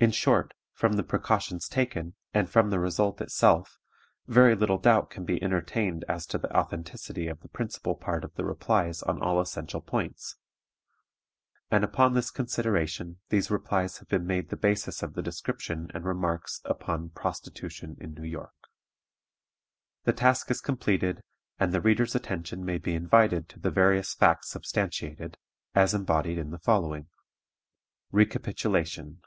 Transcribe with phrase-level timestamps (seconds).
[0.00, 3.80] In short, from the precautions taken, and from the result itself,
[4.28, 8.32] very little doubt can be entertained as to the authenticity of the principal part of
[8.34, 10.36] the replies on all essential points;
[11.68, 16.04] and upon this consideration these replies have been made the basis of the description and
[16.04, 18.68] remarks upon PROSTITUTION IN NEW YORK.
[20.04, 21.24] The task is completed,
[21.58, 25.38] and the reader's attention may be invited to the various facts substantiated,
[25.74, 27.08] as embodied in the following
[28.12, 29.22] RECAPITULATION.